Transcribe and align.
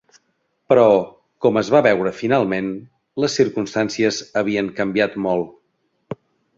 Però, 0.71 0.85
com 1.45 1.59
es 1.61 1.69
va 1.75 1.81
veure 1.89 2.15
finalment, 2.23 2.73
les 3.25 3.39
circumstàncies 3.43 4.21
havien 4.45 4.75
canviat 4.83 5.23
molt. 5.31 6.23